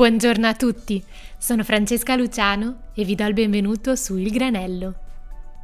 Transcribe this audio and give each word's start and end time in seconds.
Buongiorno 0.00 0.46
a 0.46 0.54
tutti, 0.54 1.04
sono 1.36 1.62
Francesca 1.62 2.16
Luciano 2.16 2.84
e 2.94 3.04
vi 3.04 3.14
do 3.14 3.26
il 3.26 3.34
benvenuto 3.34 3.96
su 3.96 4.16
Il 4.16 4.30
Granello. 4.30 4.94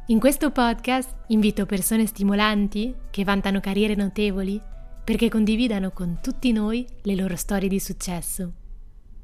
In 0.09 0.19
questo 0.19 0.51
podcast 0.51 1.11
invito 1.29 1.65
persone 1.65 2.05
stimolanti 2.05 2.93
che 3.09 3.23
vantano 3.23 3.59
carriere 3.59 3.95
notevoli 3.95 4.61
perché 5.03 5.27
condividano 5.27 5.89
con 5.89 6.19
tutti 6.21 6.51
noi 6.51 6.85
le 7.01 7.15
loro 7.15 7.35
storie 7.35 7.67
di 7.67 7.79
successo. 7.79 8.53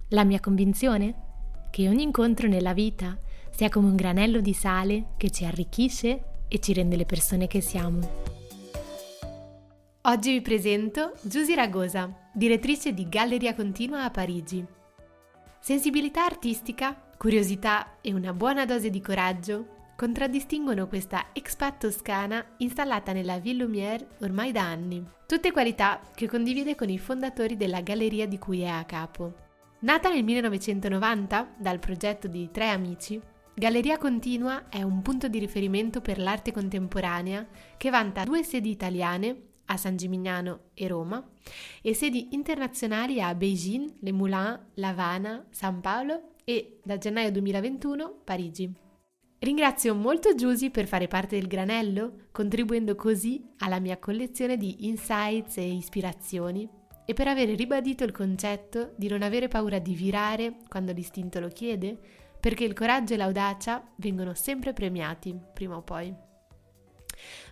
La 0.10 0.24
mia 0.24 0.40
convinzione? 0.40 1.14
Che 1.70 1.88
ogni 1.88 2.02
incontro 2.02 2.48
nella 2.48 2.74
vita 2.74 3.16
sia 3.52 3.70
come 3.70 3.90
un 3.90 3.96
granello 3.96 4.42
di 4.42 4.54
sale 4.54 5.10
che 5.18 5.30
ci 5.30 5.46
arricchisce 5.46 6.24
e 6.48 6.60
ci 6.60 6.74
rende 6.74 6.96
le 6.96 7.06
persone 7.06 7.46
che 7.46 7.62
siamo. 7.62 8.00
Oggi 10.02 10.32
vi 10.32 10.42
presento 10.42 11.14
Giusy 11.22 11.54
Ragosa, 11.54 12.12
direttrice 12.34 12.96
di 12.96 13.08
Galleria 13.08 13.54
Continua 13.54 14.06
a 14.06 14.10
Parigi. 14.10 14.82
Sensibilità 15.64 16.26
artistica, 16.26 16.94
curiosità 17.16 17.96
e 18.02 18.14
una 18.14 18.34
buona 18.34 18.66
dose 18.66 18.90
di 18.90 19.00
coraggio 19.00 19.94
contraddistinguono 19.96 20.90
questa 20.90 21.28
expat 21.32 21.78
toscana 21.78 22.46
installata 22.58 23.14
nella 23.14 23.40
Ville 23.40 23.64
Lumière 23.64 24.06
ormai 24.24 24.52
da 24.52 24.64
anni. 24.64 25.02
Tutte 25.26 25.54
qualità 25.54 26.02
che 26.14 26.28
condivide 26.28 26.76
con 26.76 26.90
i 26.90 26.98
fondatori 26.98 27.56
della 27.56 27.80
galleria 27.80 28.28
di 28.28 28.38
cui 28.38 28.60
è 28.60 28.68
a 28.68 28.84
capo. 28.84 29.36
Nata 29.80 30.10
nel 30.10 30.26
1990 30.26 31.54
dal 31.56 31.80
progetto 31.80 32.28
di 32.28 32.50
tre 32.52 32.68
amici, 32.68 33.18
Galleria 33.54 33.98
Continua 33.98 34.68
è 34.68 34.82
un 34.82 35.02
punto 35.02 35.30
di 35.30 35.40
riferimento 35.40 36.02
per 36.02 36.18
l'arte 36.18 36.52
contemporanea 36.52 37.48
che 37.78 37.90
vanta 37.90 38.26
due 38.26 38.44
sedi 38.44 38.70
italiane 38.70 39.53
a 39.74 39.78
San 39.78 39.98
Gimignano 39.98 40.70
e 40.74 40.88
Roma 40.88 41.28
e 41.82 41.94
sedi 41.94 42.30
internazionali 42.32 43.22
a 43.22 43.34
Beijing, 43.36 43.96
Le 44.00 44.12
Moulin, 44.12 44.60
La 44.76 44.88
Havana, 44.90 45.46
San 45.50 45.82
Paolo 45.82 46.36
e 46.44 46.80
da 46.84 46.98
gennaio 46.98 47.32
2021 47.32 48.22
Parigi. 48.24 48.72
Ringrazio 49.40 49.94
molto 49.94 50.36
Giusy 50.36 50.70
per 50.70 50.88
fare 50.88 51.08
parte 51.08 51.38
del 51.38 51.48
granello, 51.48 52.28
contribuendo 52.32 52.96
così 52.96 53.44
alla 53.58 53.80
mia 53.80 53.98
collezione 53.98 54.56
di 54.56 54.86
insights 54.88 55.58
e 55.58 55.70
ispirazioni 55.70 56.70
e 57.06 57.14
per 57.14 57.28
aver 57.28 57.50
ribadito 57.50 58.06
il 58.06 58.14
concetto 58.14 58.94
di 58.96 59.10
non 59.10 59.22
avere 59.22 59.50
paura 59.50 59.80
di 59.80 59.94
virare 59.94 60.60
quando 60.70 60.94
l'istinto 60.94 61.42
lo 61.42 61.50
chiede, 61.50 62.00
perché 62.40 62.64
il 62.64 62.74
coraggio 62.74 63.16
e 63.16 63.18
l'audacia 63.18 63.86
vengono 63.98 64.34
sempre 64.34 64.72
premiati, 64.72 65.38
prima 65.54 65.76
o 65.76 65.82
poi. 65.82 66.32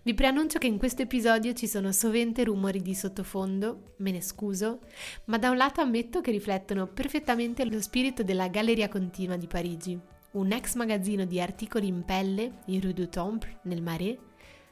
Vi 0.04 0.14
preannuncio 0.14 0.58
che 0.58 0.68
in 0.68 0.78
questo 0.78 1.04
episodio 1.04 1.54
ci 1.54 1.68
sono 1.68 1.92
sovente 1.92 2.44
rumori 2.44 2.82
di 2.82 2.96
sottofondo, 2.96 3.94
me 3.98 4.12
ne 4.12 4.22
scuso, 4.22 4.80
ma 5.26 5.38
da 5.38 5.50
un 5.50 5.58
lato 5.58 5.82
ammetto 5.82 6.22
che 6.22 6.32
riflettono 6.32 6.88
perfettamente 6.88 7.64
lo 7.66 7.82
spirito 7.82 8.24
della 8.24 8.48
Galleria 8.48 8.90
Continua 8.90 9.38
di 9.38 9.48
Parigi, 9.48 10.00
un 10.32 10.52
ex 10.52 10.76
magazzino 10.76 11.26
di 11.26 11.40
articoli 11.40 11.88
in 11.88 12.04
pelle 12.04 12.60
in 12.66 12.82
Rue 12.82 12.94
du 12.94 13.10
Temple, 13.10 13.60
nel 13.64 13.82
Marais, 13.82 14.18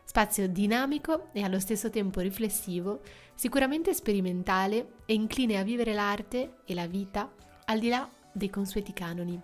spazio 0.03 0.47
dinamico 0.47 1.29
e 1.33 1.43
allo 1.43 1.59
stesso 1.59 1.91
tempo 1.91 2.19
riflessivo, 2.19 3.01
sicuramente 3.35 3.93
sperimentale 3.93 4.93
e 5.05 5.13
incline 5.13 5.57
a 5.57 5.63
vivere 5.63 5.93
l'arte 5.93 6.55
e 6.65 6.73
la 6.73 6.87
vita 6.87 7.31
al 7.65 7.77
di 7.77 7.89
là 7.89 8.09
dei 8.31 8.49
consueti 8.49 8.93
canoni. 8.93 9.39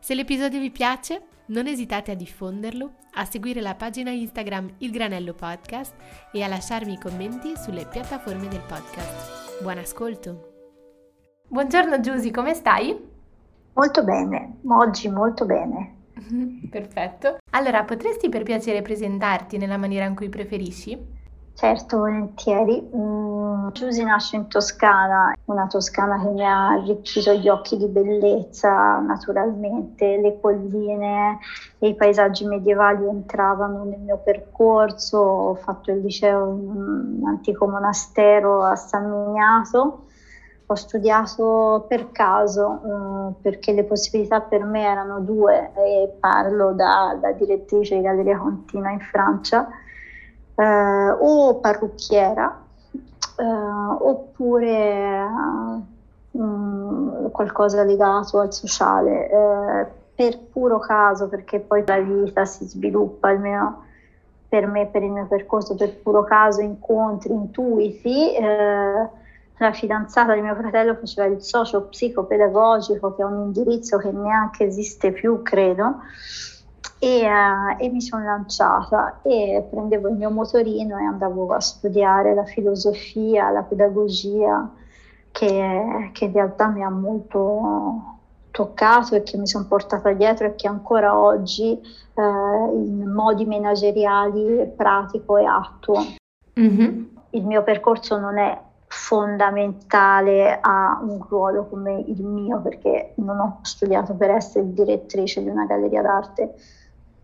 Se 0.00 0.14
l'episodio 0.14 0.58
vi 0.58 0.70
piace, 0.70 1.22
non 1.48 1.66
esitate 1.66 2.10
a 2.10 2.14
diffonderlo, 2.14 2.92
a 3.14 3.24
seguire 3.24 3.60
la 3.60 3.74
pagina 3.74 4.10
Instagram 4.10 4.74
Il 4.78 4.90
Granello 4.90 5.34
Podcast 5.34 5.94
e 6.32 6.42
a 6.42 6.48
lasciarmi 6.48 6.94
i 6.94 6.98
commenti 6.98 7.54
sulle 7.56 7.86
piattaforme 7.86 8.48
del 8.48 8.62
podcast. 8.66 9.62
Buon 9.62 9.78
ascolto! 9.78 10.52
Buongiorno 11.48 12.00
Giusy, 12.00 12.30
come 12.30 12.52
stai? 12.52 12.96
Molto 13.72 14.04
bene, 14.04 14.56
oggi 14.66 15.08
molto 15.08 15.46
bene. 15.46 15.96
Perfetto. 16.68 17.38
Allora, 17.52 17.84
potresti 17.84 18.28
per 18.28 18.42
piacere 18.42 18.82
presentarti 18.82 19.56
nella 19.56 19.78
maniera 19.78 20.04
in 20.04 20.14
cui 20.14 20.28
preferisci? 20.28 21.16
Certo, 21.54 21.98
volentieri. 21.98 22.80
Mm, 22.94 23.37
Giusy 23.72 24.04
nasce 24.04 24.36
in 24.36 24.48
Toscana, 24.48 25.32
una 25.46 25.66
Toscana 25.66 26.20
che 26.20 26.28
mi 26.28 26.44
ha 26.44 26.68
arricchito 26.68 27.32
gli 27.32 27.48
occhi 27.48 27.76
di 27.76 27.86
bellezza, 27.86 28.98
naturalmente, 28.98 30.18
le 30.18 30.38
colline 30.40 31.38
e 31.78 31.88
i 31.88 31.94
paesaggi 31.94 32.44
medievali 32.44 33.06
entravano 33.06 33.84
nel 33.84 34.00
mio 34.00 34.18
percorso, 34.18 35.18
ho 35.18 35.54
fatto 35.54 35.90
il 35.90 36.00
liceo 36.00 36.48
in 36.48 36.70
un 37.20 37.22
antico 37.26 37.66
monastero 37.66 38.62
a 38.62 38.76
San 38.76 39.10
Miniato, 39.10 40.04
ho 40.66 40.74
studiato 40.74 41.86
per 41.88 42.10
caso 42.10 42.80
eh, 42.84 43.40
perché 43.40 43.72
le 43.72 43.84
possibilità 43.84 44.40
per 44.40 44.64
me 44.64 44.82
erano 44.82 45.20
due 45.20 45.72
e 45.74 46.16
parlo 46.20 46.72
da, 46.72 47.16
da 47.18 47.32
direttrice 47.32 47.96
di 47.96 48.02
Galleria 48.02 48.38
Continua 48.38 48.90
in 48.90 49.00
Francia. 49.00 49.66
Eh, 50.54 51.10
o 51.20 51.54
parrucchiera 51.60 52.66
oppure 53.44 55.26
um, 56.32 57.30
qualcosa 57.30 57.82
legato 57.84 58.40
al 58.40 58.52
sociale. 58.52 59.30
Eh, 59.30 59.86
per 60.14 60.38
puro 60.50 60.78
caso, 60.78 61.28
perché 61.28 61.60
poi 61.60 61.84
la 61.86 61.98
vita 61.98 62.44
si 62.44 62.64
sviluppa, 62.64 63.28
almeno 63.28 63.84
per 64.48 64.66
me, 64.66 64.86
per 64.86 65.02
il 65.02 65.10
mio 65.10 65.26
percorso, 65.26 65.76
per 65.76 65.94
puro 66.00 66.24
caso, 66.24 66.60
incontri, 66.60 67.32
intuiti. 67.32 68.34
Eh, 68.34 69.08
la 69.60 69.72
fidanzata 69.72 70.34
di 70.34 70.40
mio 70.40 70.54
fratello 70.54 70.94
faceva 70.94 71.26
il 71.26 71.40
socio 71.40 71.82
psicopedagogico, 71.82 73.14
che 73.14 73.22
è 73.22 73.24
un 73.24 73.44
indirizzo 73.44 73.98
che 73.98 74.10
neanche 74.10 74.64
esiste 74.64 75.12
più, 75.12 75.42
credo 75.42 76.00
e, 76.98 77.26
uh, 77.26 77.82
e, 77.82 77.88
mi 77.90 78.00
sono 78.00 78.24
lanciata 78.24 79.20
e 79.22 79.66
prendevo 79.70 80.08
il 80.08 80.16
mio 80.16 80.30
motorino 80.30 80.98
e 80.98 81.04
andavo 81.04 81.52
a 81.52 81.60
studiare 81.60 82.34
la 82.34 82.44
filosofia, 82.44 83.50
la 83.50 83.62
pedagogia 83.62 84.68
che, 85.30 86.10
che 86.12 86.24
in 86.24 86.32
realtà 86.32 86.66
mi 86.68 86.82
ha 86.82 86.90
molto 86.90 88.16
toccato 88.50 89.14
e 89.14 89.22
che 89.22 89.36
mi 89.36 89.46
sono 89.46 89.66
portata 89.66 90.12
dietro 90.12 90.46
e 90.46 90.54
che 90.56 90.66
ancora 90.66 91.16
oggi 91.16 91.72
eh, 91.72 92.22
in 92.22 93.12
modi 93.14 93.46
manageriali 93.46 94.68
pratico 94.76 95.36
e 95.36 95.44
attuo. 95.44 96.00
Mm-hmm. 96.58 97.04
Il 97.30 97.44
mio 97.44 97.62
percorso 97.62 98.18
non 98.18 98.38
è 98.38 98.60
fondamentale 98.88 100.58
a 100.60 100.98
un 101.02 101.24
ruolo 101.28 101.66
come 101.66 102.02
il 102.06 102.24
mio 102.24 102.60
perché 102.60 103.12
non 103.16 103.38
ho 103.38 103.58
studiato 103.62 104.14
per 104.14 104.30
essere 104.30 104.72
direttrice 104.72 105.42
di 105.42 105.48
una 105.48 105.66
galleria 105.66 106.02
d'arte 106.02 106.54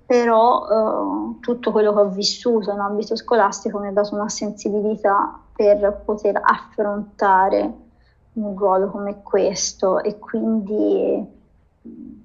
però 0.07 0.67
eh, 0.67 1.41
tutto 1.41 1.71
quello 1.73 1.93
che 1.95 2.01
ho 2.01 2.09
vissuto 2.09 2.71
in 2.73 2.79
ambito 2.79 3.17
scolastico 3.17 3.79
mi 3.79 3.89
ha 3.89 3.93
dato 3.93 4.15
una 4.15 4.29
sensibilità 4.29 5.39
per 5.55 6.03
poter 6.05 6.41
affrontare 6.43 7.73
un 8.35 8.57
ruolo 8.57 8.91
come 8.91 9.23
questo 9.23 10.03
e 10.03 10.19
quindi 10.19 11.43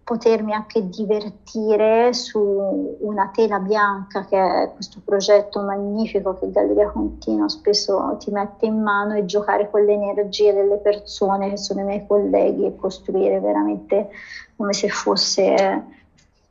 potermi 0.03 0.53
anche 0.53 0.89
divertire 0.89 2.13
su 2.13 2.97
una 3.01 3.29
tela 3.31 3.59
bianca 3.59 4.25
che 4.25 4.37
è 4.37 4.71
questo 4.73 5.01
progetto 5.05 5.61
magnifico 5.61 6.33
che 6.39 6.49
Galleria 6.49 6.89
Continua 6.89 7.47
spesso 7.47 8.15
ti 8.17 8.31
mette 8.31 8.65
in 8.65 8.81
mano 8.81 9.13
e 9.13 9.25
giocare 9.25 9.69
con 9.69 9.83
le 9.83 9.93
energie 9.93 10.53
delle 10.53 10.77
persone 10.77 11.49
che 11.49 11.57
sono 11.57 11.81
i 11.81 11.83
miei 11.83 12.07
colleghi 12.07 12.65
e 12.65 12.75
costruire 12.75 13.39
veramente 13.39 14.09
come 14.55 14.73
se 14.73 14.89
fosse 14.89 15.98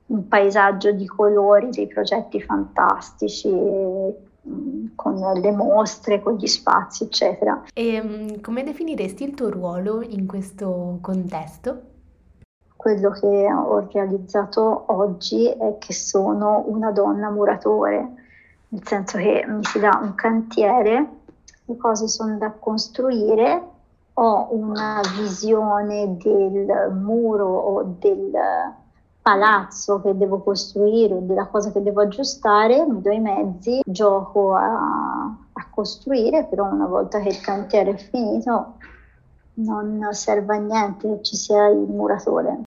un 0.09 0.29
paesaggio 0.29 0.93
di 0.93 1.07
colori, 1.07 1.71
dei 1.71 1.87
progetti 1.87 2.41
fantastici 2.41 3.51
mm, 3.51 4.87
con 4.95 5.15
le 5.41 5.51
mostre, 5.51 6.23
con 6.23 6.35
gli 6.35 6.47
spazi, 6.47 7.05
eccetera. 7.05 7.65
E 7.73 8.03
mm, 8.03 8.41
come 8.41 8.63
definiresti 8.63 9.25
il 9.25 9.35
tuo 9.35 9.51
ruolo 9.51 10.03
in 10.03 10.27
questo 10.27 10.99
contesto? 11.01 11.83
Quello 12.77 13.11
che 13.11 13.53
ho 13.53 13.89
realizzato 13.91 14.85
oggi 14.87 15.49
è 15.49 15.77
che 15.79 15.93
sono 15.93 16.65
una 16.67 16.93
donna 16.93 17.29
muratore, 17.29 18.13
nel 18.69 18.87
senso 18.87 19.19
che 19.19 19.45
mi 19.49 19.65
si 19.65 19.81
dà 19.81 19.99
un 20.01 20.15
cantiere, 20.15 21.09
le 21.65 21.77
cose 21.77 22.07
sono 22.09 22.39
da 22.39 22.53
costruire, 22.53 23.63
ho 24.15 24.49
una 24.53 25.01
visione 25.19 26.17
del 26.17 26.93
muro 26.93 27.47
o 27.47 27.97
del 27.99 28.31
palazzo 29.29 30.01
che 30.01 30.17
devo 30.17 30.41
costruire, 30.41 31.19
della 31.27 31.49
cosa 31.49 31.71
che 31.71 31.83
devo 31.83 32.01
aggiustare, 32.01 32.87
mi 32.87 33.03
do 33.03 33.11
i 33.11 33.21
mezzi, 33.21 33.83
gioco 33.85 34.55
a, 34.55 35.37
a 35.53 35.69
costruire, 35.69 36.45
però 36.45 36.65
una 36.65 36.87
volta 36.87 37.21
che 37.21 37.29
il 37.29 37.41
cantiere 37.41 37.91
è 37.91 37.97
finito 37.97 38.77
non 39.55 40.09
serve 40.13 40.57
a 40.57 40.59
niente 40.61 41.09
che 41.09 41.23
ci 41.23 41.37
sia 41.37 41.69
il 41.69 41.77
muratore. 41.77 42.63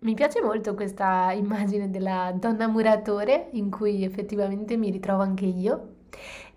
Mi 0.00 0.12
piace 0.12 0.42
molto 0.42 0.74
questa 0.74 1.32
immagine 1.32 1.88
della 1.88 2.32
donna 2.34 2.66
muratore 2.66 3.48
in 3.52 3.70
cui 3.70 4.04
effettivamente 4.04 4.76
mi 4.76 4.90
ritrovo 4.90 5.22
anche 5.22 5.46
io. 5.46 5.88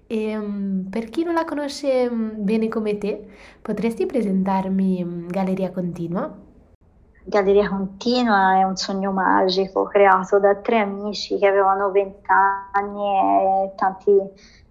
E 0.08 0.38
um, 0.38 0.88
per 0.90 1.10
chi 1.10 1.24
non 1.24 1.34
la 1.36 1.46
conosce 1.46 2.08
um, 2.10 2.34
bene 2.38 2.68
come 2.68 2.98
te, 2.98 3.26
potresti 3.62 4.06
presentarmi 4.06 5.02
um, 5.02 5.28
Galleria 5.28 5.72
Continua? 5.72 6.52
Galleria 7.26 7.70
Continua 7.70 8.58
è 8.60 8.64
un 8.64 8.76
sogno 8.76 9.12
magico 9.12 9.84
creato 9.84 10.40
da 10.40 10.56
tre 10.56 10.80
amici 10.80 11.38
che 11.38 11.48
avevano 11.48 11.90
vent'anni 11.90 13.66
e 13.66 13.74
tanti, 13.78 14.12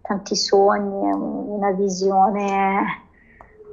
tanti 0.03 0.37
sogni, 0.37 1.11
una 1.13 1.71
visione 1.71 3.05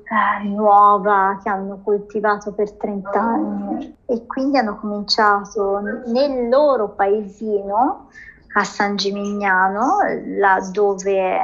eh, 0.03 0.47
nuova 0.47 1.37
che 1.43 1.49
hanno 1.49 1.81
coltivato 1.83 2.53
per 2.53 2.71
30 2.71 3.19
anni 3.19 3.97
e 4.05 4.25
quindi 4.25 4.57
hanno 4.57 4.77
cominciato 4.77 5.81
nel 6.05 6.47
loro 6.47 6.89
paesino 6.89 8.07
a 8.53 8.63
San 8.63 8.95
Gimignano, 8.95 9.97
là 10.37 10.57
dove 10.71 11.37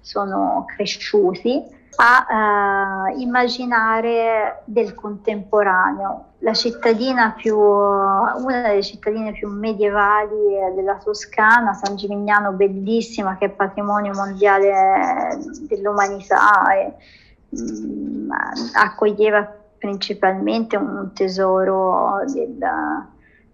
sono 0.00 0.64
cresciuti, 0.66 1.62
a 1.96 3.06
uh, 3.10 3.20
immaginare 3.20 4.62
del 4.64 4.94
contemporaneo. 4.94 6.26
La 6.38 6.54
cittadina 6.54 7.32
più, 7.32 7.56
una 7.56 8.62
delle 8.66 8.82
cittadine 8.82 9.32
più 9.32 9.48
medievali 9.48 10.74
della 10.74 10.96
Toscana, 10.96 11.72
San 11.74 11.96
Gimignano, 11.96 12.52
bellissima, 12.52 13.36
che 13.36 13.46
è 13.46 13.50
patrimonio 13.50 14.12
mondiale 14.14 15.38
dell'umanità 15.68 16.74
e 16.74 16.94
mh, 17.48 17.62
mm, 17.62 18.30
accoglieva 18.74 19.60
principalmente 19.78 20.76
un 20.76 21.10
tesoro 21.12 22.24
del, 22.32 22.58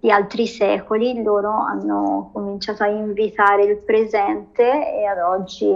di 0.00 0.12
altri 0.12 0.46
secoli, 0.46 1.22
loro 1.22 1.50
hanno 1.50 2.30
cominciato 2.32 2.84
a 2.84 2.86
invitare 2.86 3.64
il 3.64 3.78
presente 3.78 4.62
e 4.94 5.04
ad 5.04 5.18
oggi 5.18 5.68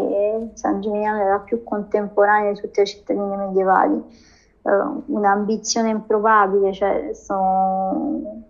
San 0.55 0.81
Gimignano 0.81 1.23
è 1.23 1.29
la 1.29 1.41
più 1.41 1.65
contemporanea 1.65 2.53
di 2.53 2.61
tutte 2.61 2.83
le 2.83 2.87
cittadine 2.87 3.37
medievali. 3.37 4.31
Uh, 4.63 5.03
un'ambizione 5.07 5.91
improbabile, 5.91 6.73
cioè 6.73 7.11
sono... 7.15 8.45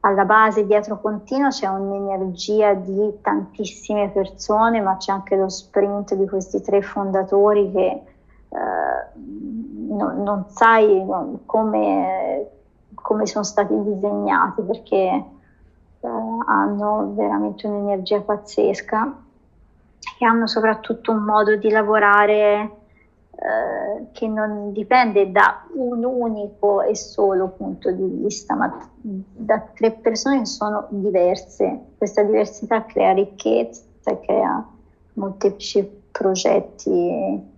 alla 0.00 0.24
base 0.24 0.64
dietro 0.64 0.98
Contino 0.98 1.48
c'è 1.48 1.66
un'energia 1.66 2.72
di 2.72 3.18
tantissime 3.20 4.08
persone, 4.08 4.80
ma 4.80 4.96
c'è 4.96 5.12
anche 5.12 5.36
lo 5.36 5.50
sprint 5.50 6.14
di 6.14 6.26
questi 6.26 6.62
tre 6.62 6.80
fondatori 6.80 7.70
che 7.70 8.02
uh, 8.48 9.94
non, 9.94 10.22
non 10.22 10.46
sai 10.48 11.04
come 11.44 12.48
come 13.04 13.26
sono 13.26 13.44
stati 13.44 13.74
disegnati 13.82 14.62
perché 14.62 14.96
eh, 14.96 16.08
hanno 16.46 17.12
veramente 17.14 17.66
un'energia 17.66 18.22
pazzesca 18.22 19.14
e 20.18 20.24
hanno 20.24 20.46
soprattutto 20.46 21.12
un 21.12 21.18
modo 21.18 21.54
di 21.56 21.68
lavorare 21.68 22.70
eh, 23.32 24.06
che 24.12 24.26
non 24.26 24.72
dipende 24.72 25.30
da 25.30 25.66
un 25.74 26.02
unico 26.02 26.80
e 26.80 26.96
solo 26.96 27.48
punto 27.48 27.90
di 27.90 28.06
vista, 28.06 28.54
ma 28.54 28.74
da 29.02 29.60
tre 29.74 29.90
persone 29.90 30.38
che 30.38 30.46
sono 30.46 30.86
diverse. 30.88 31.78
Questa 31.98 32.22
diversità 32.22 32.86
crea 32.86 33.12
ricchezza 33.12 34.18
crea 34.18 34.66
molteplici 35.12 35.86
progetti 36.10 37.52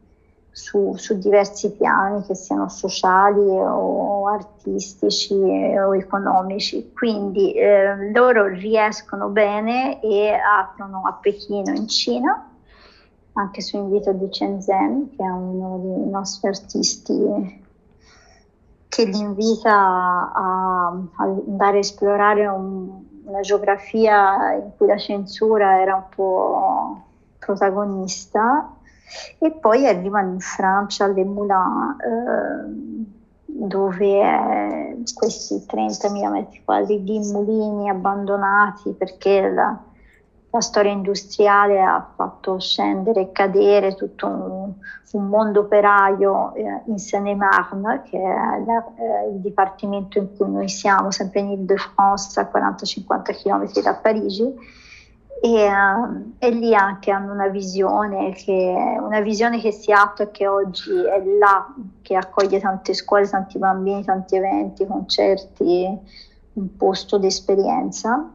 su, 0.56 0.94
su, 0.97 1.19
diversi 1.19 1.70
piani, 1.73 2.25
che 2.25 2.35
siano 2.35 2.70
sociali 2.70 3.47
o 3.47 4.26
artistici 4.26 5.35
o 5.35 5.94
economici. 5.94 6.93
Quindi 6.94 7.53
eh, 7.53 8.11
loro 8.11 8.47
riescono 8.47 9.29
bene 9.29 10.00
e 10.00 10.32
aprono 10.32 11.03
a 11.05 11.12
Pechino 11.12 11.75
in 11.75 11.87
Cina, 11.88 12.50
anche 13.35 13.61
su 13.61 13.76
invito 13.76 14.12
di 14.12 14.31
Chen 14.31 14.62
Zhen, 14.62 15.11
che 15.14 15.23
è 15.23 15.29
uno 15.29 15.79
dei 15.82 16.08
nostri 16.08 16.49
artisti 16.49 17.64
che 18.88 19.05
li 19.05 19.19
invita 19.19 19.75
a, 19.75 20.87
a 21.17 21.23
andare 21.23 21.76
a 21.76 21.81
esplorare 21.81 22.47
un, 22.47 23.05
una 23.25 23.41
geografia 23.41 24.55
in 24.55 24.70
cui 24.75 24.87
la 24.87 24.97
censura 24.97 25.82
era 25.82 25.97
un 25.97 26.05
po' 26.08 27.03
protagonista 27.38 28.70
e 29.38 29.50
poi 29.53 29.87
arrivano 29.87 30.32
in 30.32 30.41
Francia, 30.41 31.05
alle 31.05 31.25
Moulins, 31.25 31.97
eh, 32.00 33.05
dove 33.47 34.99
questi 35.14 35.64
30.000 35.67 36.31
metri 36.31 36.62
quadri 36.64 37.03
di 37.03 37.19
mulini 37.19 37.88
abbandonati 37.88 38.93
perché 38.93 39.49
la, 39.49 39.79
la 40.50 40.61
storia 40.61 40.93
industriale 40.93 41.81
ha 41.81 42.06
fatto 42.14 42.58
scendere 42.58 43.20
e 43.23 43.32
cadere 43.32 43.94
tutto 43.94 44.26
un, 44.26 44.73
un 45.12 45.29
mondo 45.29 45.61
operaio 45.61 46.55
eh, 46.55 46.82
in 46.87 46.99
Seine-et-Marne, 46.99 48.03
che 48.05 48.19
è 48.19 48.64
la, 48.64 48.85
eh, 48.97 49.31
il 49.31 49.41
dipartimento 49.41 50.19
in 50.19 50.37
cui 50.37 50.50
noi 50.50 50.69
siamo, 50.69 51.11
sempre 51.11 51.41
in 51.41 51.50
Ile-de-France, 51.53 52.41
a 52.41 52.50
40-50 52.53 53.43
km 53.43 53.82
da 53.82 53.94
Parigi 53.94 54.85
e, 55.46 55.70
e, 56.38 56.50
lì 56.50 56.75
anche 56.75 57.12
hanno 57.12 57.32
una 57.32 57.46
visione, 57.46 58.32
che, 58.32 58.75
una 59.00 59.20
visione 59.20 59.60
che 59.60 59.70
si 59.70 59.93
attua 59.93 60.25
e 60.25 60.31
che 60.32 60.48
oggi 60.48 60.90
è 60.90 61.22
là, 61.38 61.72
che 62.02 62.16
accoglie 62.16 62.58
tante 62.58 62.94
scuole, 62.94 63.28
tanti 63.28 63.56
bambini, 63.58 64.02
tanti 64.02 64.34
eventi, 64.34 64.84
concerti, 64.87 65.98
un 66.54 66.76
posto 66.76 67.19
di 67.19 67.26
esperienza. 67.26 68.28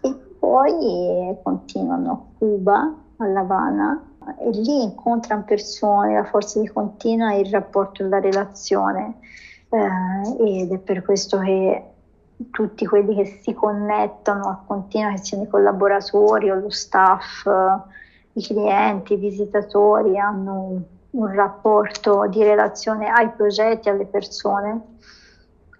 E 0.00 0.14
poi 0.38 1.36
continuano 1.42 2.10
a 2.10 2.38
Cuba, 2.38 2.94
a 3.18 3.26
La 3.26 3.40
Habana, 3.40 4.04
e 4.40 4.50
lì 4.50 4.82
incontrano 4.82 5.44
persone, 5.44 6.14
la 6.14 6.24
forza 6.24 6.58
di 6.58 6.66
continua 6.66 7.34
il 7.34 7.50
rapporto 7.50 8.02
e 8.02 8.08
la 8.08 8.18
relazione. 8.18 9.18
Eh, 9.68 10.62
ed 10.62 10.72
è 10.72 10.78
per 10.78 11.02
questo 11.02 11.38
che 11.38 11.93
tutti 12.50 12.86
quelli 12.86 13.14
che 13.14 13.24
si 13.42 13.52
connettono 13.52 14.48
a 14.48 14.62
continua, 14.66 15.10
che 15.10 15.18
siano 15.18 15.44
i 15.44 15.48
collaboratori 15.48 16.50
o 16.50 16.56
lo 16.56 16.70
staff, 16.70 17.46
i 18.32 18.42
clienti, 18.42 19.14
i 19.14 19.18
visitatori, 19.18 20.18
hanno 20.18 20.82
un, 21.10 21.34
rapporto 21.34 22.26
di 22.28 22.42
relazione 22.42 23.08
ai 23.08 23.30
progetti, 23.30 23.88
alle 23.88 24.06
persone. 24.06 24.96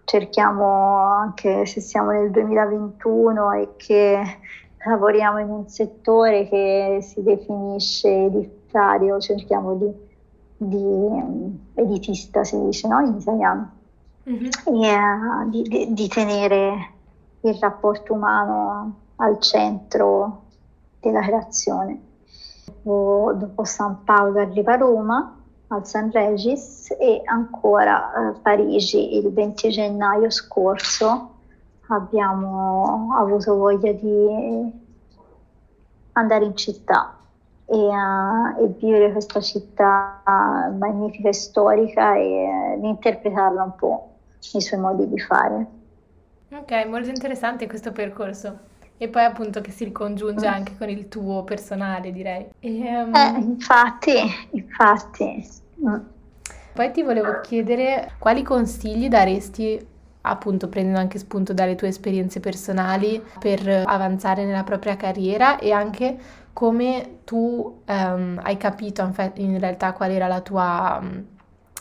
Cerchiamo 0.04 1.06
anche 1.06 1.66
se 1.66 1.80
siamo 1.80 2.11
nel 2.11 2.30
2021 2.30 3.52
e 3.52 3.68
che 3.76 4.23
lavoriamo 4.87 5.38
in 5.38 5.49
un 5.49 5.68
settore 5.68 6.46
che 6.49 6.99
si 7.00 7.23
definisce 7.23 8.08
editario, 8.08 9.18
cerchiamo 9.18 9.75
di, 9.75 9.92
di 10.56 11.58
editista, 11.75 12.44
si 12.44 12.62
dice 12.64 12.87
no? 12.87 13.00
in 13.00 13.16
italiano 13.18 13.82
mm-hmm. 14.28 14.83
e 14.83 14.95
uh, 14.95 15.49
di, 15.50 15.62
di, 15.62 15.93
di, 15.93 16.09
tenere 16.09 16.90
il 17.40 17.54
rapporto 17.61 18.12
umano 18.14 19.00
al 19.16 19.38
centro 19.40 20.43
della 21.00 21.21
creazione. 21.21 22.00
Dopo, 22.64 23.33
dopo 23.35 23.64
San 23.64 24.04
Paolo 24.04 24.40
arriva 24.40 24.76
Roma 24.76 25.38
al 25.69 25.87
San 25.87 26.11
Regis 26.11 26.95
e 26.99 27.23
ancora 27.25 28.12
a 28.12 28.28
uh, 28.31 28.40
Parigi 28.40 29.16
il 29.16 29.33
20 29.33 29.71
gennaio 29.71 30.31
scorso 30.31 31.31
abbiamo 31.88 33.14
avuto 33.19 33.57
voglia 33.57 33.93
di 33.93 34.73
andare 36.12 36.45
in 36.45 36.57
città 36.57 37.16
e, 37.66 37.76
uh, 37.76 38.62
e, 38.62 38.69
vivere 38.78 39.12
questa 39.12 39.40
città 39.40 40.21
magnifica 40.76 41.28
e 41.28 41.35
storica 41.35 42.14
e 42.14 42.78
uh, 42.78 42.85
interpretarla 42.85 43.62
un 43.62 43.75
po' 43.75 44.13
i 44.52 44.60
suoi 44.60 44.80
modi 44.80 45.08
di 45.08 45.18
fare. 45.18 45.66
Ok, 46.52 46.86
molto 46.86 47.08
interessante 47.08 47.66
questo 47.66 47.90
percorso. 47.90 48.72
E 48.96 49.08
poi 49.08 49.24
appunto 49.24 49.60
che 49.60 49.72
si 49.72 49.84
ricongiunge 49.84 50.46
anche 50.46 50.76
con 50.78 50.88
il 50.88 51.08
tuo 51.08 51.42
personale, 51.42 52.12
direi. 52.12 52.46
E, 52.60 53.02
um... 53.02 53.14
eh, 53.14 53.38
infatti, 53.40 54.12
infatti. 54.50 55.48
Mm. 55.84 55.96
Poi 56.72 56.90
ti 56.92 57.02
volevo 57.02 57.40
chiedere 57.40 58.12
quali 58.18 58.42
consigli 58.42 59.08
daresti, 59.08 59.84
appunto 60.22 60.68
prendendo 60.68 61.00
anche 61.00 61.18
spunto 61.18 61.52
dalle 61.52 61.74
tue 61.74 61.88
esperienze 61.88 62.40
personali, 62.40 63.22
per 63.38 63.68
avanzare 63.84 64.44
nella 64.44 64.64
propria 64.64 64.96
carriera 64.96 65.58
e 65.58 65.72
anche 65.72 66.16
come 66.52 67.18
tu 67.24 67.82
um, 67.86 68.40
hai 68.42 68.56
capito 68.56 69.12
in 69.34 69.58
realtà 69.58 69.92
qual 69.92 70.10
era 70.10 70.28
la 70.28 70.40
tua... 70.40 70.98
Um, 71.02 71.26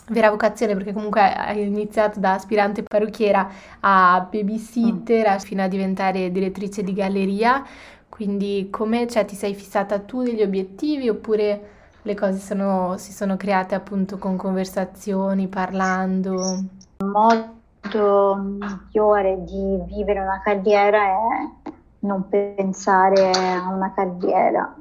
vera 0.08 0.30
vocazione 0.30 0.74
perché 0.74 0.92
comunque 0.92 1.20
hai 1.20 1.62
iniziato 1.62 2.20
da 2.20 2.34
aspirante 2.34 2.82
parrucchiera 2.82 3.48
a 3.80 4.26
babysitter 4.30 5.34
mm. 5.34 5.38
fino 5.38 5.62
a 5.62 5.68
diventare 5.68 6.30
direttrice 6.30 6.82
di 6.82 6.92
galleria, 6.92 7.64
quindi 8.08 8.68
come 8.70 9.06
cioè, 9.08 9.24
ti 9.24 9.34
sei 9.34 9.54
fissata 9.54 9.98
tu 9.98 10.22
degli 10.22 10.42
obiettivi 10.42 11.08
oppure 11.08 11.70
le 12.02 12.14
cose 12.14 12.38
sono, 12.38 12.96
si 12.98 13.12
sono 13.12 13.36
create 13.36 13.74
appunto 13.74 14.18
con 14.18 14.36
conversazioni, 14.36 15.48
parlando? 15.48 16.58
Il 16.98 17.06
modo 17.06 18.36
migliore 18.36 19.42
di 19.44 19.78
vivere 19.86 20.20
una 20.20 20.40
carriera 20.44 21.02
è 21.02 21.72
non 22.00 22.28
pensare 22.28 23.30
a 23.30 23.68
una 23.68 23.92
carriera, 23.94 24.74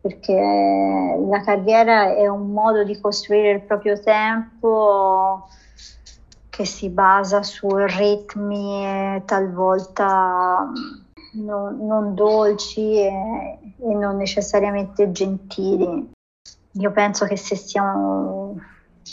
perché 0.00 0.34
la 0.34 1.40
carriera 1.42 2.14
è 2.14 2.26
un 2.26 2.52
modo 2.52 2.84
di 2.84 2.98
costruire 3.00 3.50
il 3.50 3.62
proprio 3.62 3.98
tempo 4.00 5.48
che 6.48 6.64
si 6.64 6.88
basa 6.88 7.42
su 7.42 7.68
ritmi 7.68 9.22
talvolta 9.24 10.70
non, 11.32 11.86
non 11.86 12.14
dolci 12.14 12.96
e, 12.96 13.58
e, 13.76 13.94
non 13.94 14.16
necessariamente 14.16 15.10
gentili. 15.12 16.10
Io 16.72 16.90
penso 16.92 17.26
che 17.26 17.36
se 17.36 17.56
siamo 17.56 18.56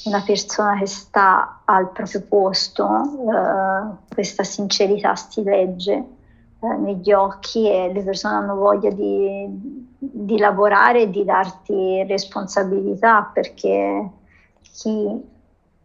una 0.06 0.24
persona 0.26 0.78
che 0.78 0.88
sta 0.88 1.62
al 1.66 1.92
proprio 1.92 2.22
posto, 2.22 2.88
eh, 3.30 4.14
questa 4.14 4.44
sincerità 4.44 5.16
si 5.16 5.44
legge 5.44 6.04
eh, 6.60 6.78
negli 6.78 7.12
occhi 7.12 7.70
e 7.70 7.92
le 7.92 8.04
persone 8.04 8.36
hanno 8.36 8.56
voglia 8.56 8.90
di, 8.90 9.48
di 9.98 10.38
lavorare 10.38 11.02
e 11.02 11.10
di 11.10 11.24
darti 11.24 12.04
responsabilità 12.08 13.30
perché 13.34 14.10
chi, 14.62 15.24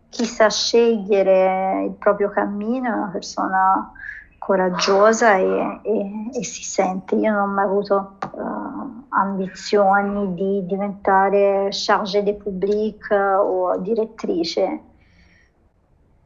chi 0.09 0.25
sa 0.25 0.49
scegliere 0.49 1.85
il 1.85 1.93
proprio 1.93 2.31
cammino 2.31 2.89
è 2.89 2.93
una 2.93 3.11
persona 3.13 3.93
coraggiosa 4.39 5.37
e, 5.37 5.81
e, 5.83 6.31
e, 6.33 6.45
si 6.45 6.65
sente. 6.65 7.15
Io 7.15 7.31
non 7.31 7.43
ho 7.43 7.53
mai 7.53 7.67
avuto 7.67 8.17
uh, 8.33 9.05
ambizioni 9.11 10.35
di 10.35 10.67
diventare 10.67 11.69
chargée 11.71 12.23
de 12.23 12.35
public 12.35 13.11
o 13.11 13.77
direttrice. 13.79 14.81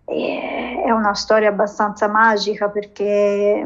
E 0.06 0.82
è 0.84 0.90
una 0.90 1.14
storia 1.14 1.48
abbastanza 1.48 2.08
magica 2.08 2.68
perché 2.68 3.62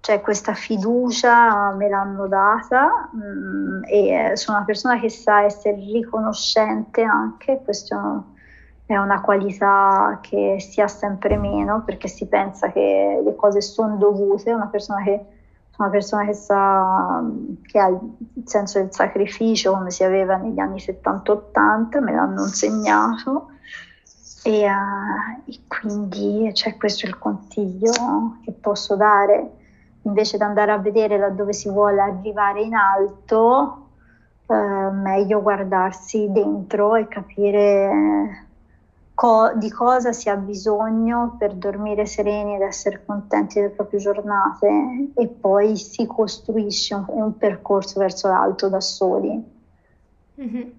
c'è 0.00 0.20
questa 0.22 0.54
fiducia, 0.54 1.72
me 1.72 1.88
l'hanno 1.88 2.26
data 2.26 3.10
mh, 3.12 3.82
e 3.84 4.32
sono 4.34 4.56
una 4.56 4.66
persona 4.66 4.98
che 4.98 5.10
sa 5.10 5.42
essere 5.42 5.76
riconoscente 5.76 7.02
anche, 7.02 7.60
questo 7.62 8.24
è 8.86 8.96
una 8.96 9.20
qualità 9.20 10.18
che 10.20 10.56
si 10.58 10.80
ha 10.80 10.88
sempre 10.88 11.36
meno 11.36 11.82
perché 11.84 12.08
si 12.08 12.26
pensa 12.26 12.72
che 12.72 13.20
le 13.22 13.36
cose 13.36 13.60
sono 13.60 13.96
dovute, 13.96 14.52
una 14.52 14.66
persona 14.66 15.02
che, 15.02 15.24
una 15.76 15.90
persona 15.90 16.24
che, 16.24 16.34
sa, 16.34 17.22
che 17.62 17.78
ha 17.78 17.88
il 17.88 18.42
senso 18.46 18.80
del 18.80 18.92
sacrificio 18.92 19.72
come 19.72 19.90
si 19.90 20.02
aveva 20.02 20.36
negli 20.36 20.58
anni 20.58 20.78
70-80, 20.78 22.02
me 22.02 22.12
l'hanno 22.12 22.42
insegnato. 22.42 23.50
E, 24.42 24.66
uh, 24.66 25.50
e 25.50 25.60
quindi 25.68 26.50
cioè, 26.54 26.76
questo 26.76 27.04
è 27.04 27.10
il 27.10 27.18
consiglio 27.18 28.38
che 28.42 28.52
posso 28.52 28.96
dare 28.96 29.58
invece 30.02 30.36
di 30.36 30.42
andare 30.42 30.72
a 30.72 30.78
vedere 30.78 31.18
da 31.18 31.28
dove 31.28 31.52
si 31.52 31.68
vuole 31.68 32.00
arrivare 32.00 32.62
in 32.62 32.74
alto, 32.74 33.88
eh, 34.46 34.54
meglio 34.54 35.42
guardarsi 35.42 36.30
dentro 36.30 36.96
e 36.96 37.06
capire 37.08 38.46
co- 39.14 39.52
di 39.54 39.70
cosa 39.70 40.12
si 40.12 40.28
ha 40.28 40.36
bisogno 40.36 41.36
per 41.38 41.54
dormire 41.54 42.06
sereni 42.06 42.54
ed 42.54 42.62
essere 42.62 43.02
contenti 43.04 43.58
delle 43.58 43.70
proprie 43.70 44.00
giornate 44.00 45.10
e 45.14 45.28
poi 45.28 45.76
si 45.76 46.06
costruisce 46.06 46.94
un, 46.94 47.04
un 47.08 47.36
percorso 47.36 48.00
verso 48.00 48.28
l'alto 48.28 48.68
da 48.68 48.80
soli. 48.80 49.58
Mm-hmm. 50.40 50.70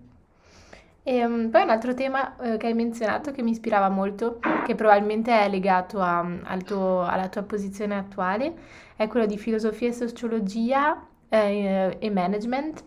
E 1.03 1.25
um, 1.25 1.49
poi 1.49 1.63
un 1.63 1.69
altro 1.69 1.93
tema 1.95 2.35
uh, 2.37 2.57
che 2.57 2.67
hai 2.67 2.73
menzionato 2.73 3.31
che 3.31 3.41
mi 3.41 3.51
ispirava 3.51 3.89
molto, 3.89 4.39
che 4.65 4.75
probabilmente 4.75 5.31
è 5.31 5.49
legato 5.49 5.99
a, 5.99 6.19
al 6.19 6.63
tuo, 6.63 7.01
alla 7.01 7.27
tua 7.27 7.41
posizione 7.43 7.97
attuale, 7.97 8.53
è 8.95 9.07
quello 9.07 9.25
di 9.25 9.37
filosofia 9.37 9.87
e 9.89 9.93
sociologia 9.93 11.07
eh, 11.27 11.97
e 11.99 12.09
management, 12.11 12.83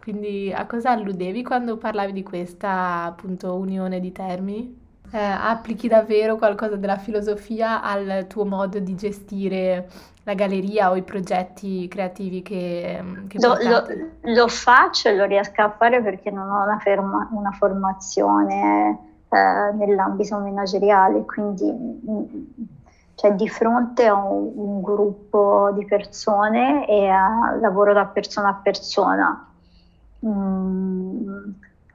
quindi 0.00 0.52
a 0.52 0.66
cosa 0.66 0.90
alludevi 0.92 1.42
quando 1.42 1.76
parlavi 1.76 2.12
di 2.12 2.22
questa 2.22 3.04
appunto 3.04 3.54
unione 3.56 4.00
di 4.00 4.12
termini? 4.12 4.83
Eh, 5.10 5.18
applichi 5.18 5.86
davvero 5.86 6.36
qualcosa 6.36 6.76
della 6.76 6.96
filosofia 6.96 7.82
al 7.82 8.26
tuo 8.26 8.44
modo 8.44 8.80
di 8.80 8.96
gestire 8.96 9.88
la 10.24 10.34
galleria 10.34 10.90
o 10.90 10.96
i 10.96 11.02
progetti 11.02 11.86
creativi 11.86 12.42
che, 12.42 13.02
che 13.28 13.38
lo, 13.38 13.56
lo, 13.62 13.84
lo, 14.22 14.48
faccio 14.48 15.08
e 15.08 15.14
lo 15.14 15.24
riesco 15.24 15.62
a 15.62 15.70
fare 15.70 16.02
perché 16.02 16.30
non 16.30 16.50
ho 16.50 16.62
una, 16.62 16.78
ferma, 16.78 17.28
una 17.32 17.52
formazione 17.52 18.98
eh, 19.28 19.72
nell'ambito 19.76 20.38
manageriale, 20.38 21.24
quindi 21.24 22.42
cioè 23.14 23.32
di 23.34 23.48
fronte 23.48 24.06
a 24.06 24.14
un, 24.14 24.52
un 24.54 24.82
gruppo 24.82 25.70
di 25.74 25.84
persone 25.84 26.86
e 26.88 27.08
a, 27.08 27.56
lavoro 27.60 27.92
da 27.92 28.06
persona 28.06 28.48
a 28.48 28.60
persona. 28.62 29.48
Mm, 30.26 30.73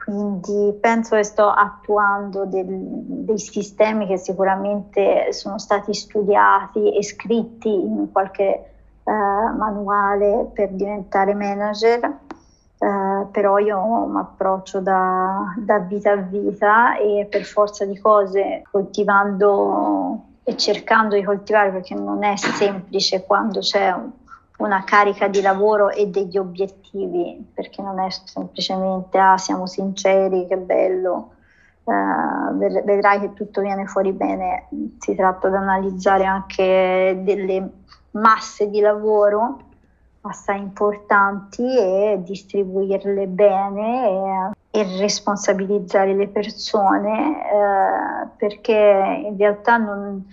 quindi 0.09 0.77
penso 0.79 1.15
che 1.15 1.23
sto 1.23 1.47
attuando 1.47 2.45
del, 2.45 2.65
dei 2.67 3.37
sistemi 3.37 4.07
che 4.07 4.17
sicuramente 4.17 5.31
sono 5.33 5.59
stati 5.59 5.93
studiati 5.93 6.95
e 6.95 7.03
scritti 7.03 7.69
in 7.71 8.11
qualche 8.11 8.43
eh, 9.03 9.11
manuale 9.11 10.49
per 10.53 10.69
diventare 10.69 11.33
manager, 11.33 12.03
eh, 12.03 13.25
però 13.31 13.57
io 13.59 14.05
mi 14.05 14.19
approccio 14.19 14.79
da, 14.79 15.53
da 15.57 15.79
vita 15.79 16.11
a 16.11 16.15
vita 16.15 16.97
e 16.97 17.27
per 17.29 17.43
forza 17.43 17.85
di 17.85 17.97
cose 17.99 18.63
coltivando 18.71 20.23
e 20.43 20.57
cercando 20.57 21.15
di 21.15 21.23
coltivare 21.23 21.69
perché 21.69 21.93
non 21.93 22.23
è 22.23 22.35
semplice 22.35 23.23
quando 23.25 23.59
c'è 23.59 23.91
un, 23.91 24.09
una 24.59 24.83
carica 24.83 25.27
di 25.27 25.41
lavoro 25.41 25.89
e 25.89 26.07
degli 26.07 26.37
obiettivi, 26.37 27.45
perché 27.53 27.81
non 27.81 27.99
è 27.99 28.09
semplicemente 28.09 29.17
ah 29.17 29.37
siamo 29.37 29.67
sinceri, 29.67 30.47
che 30.47 30.57
bello, 30.57 31.31
uh, 31.83 32.57
vedrai 32.57 33.19
che 33.19 33.33
tutto 33.33 33.61
viene 33.61 33.85
fuori 33.85 34.11
bene, 34.11 34.67
si 34.99 35.15
tratta 35.15 35.49
di 35.49 35.55
analizzare 35.55 36.25
anche 36.25 37.19
delle 37.23 37.69
masse 38.11 38.69
di 38.69 38.79
lavoro 38.79 39.59
assai 40.21 40.59
importanti 40.59 41.63
e 41.63 42.19
distribuirle 42.21 43.27
bene 43.27 44.51
e, 44.71 44.79
e 44.81 44.97
responsabilizzare 44.97 46.13
le 46.13 46.27
persone 46.27 47.37
uh, 47.53 48.29
perché 48.35 49.23
in 49.25 49.37
realtà 49.37 49.77
non 49.77 50.25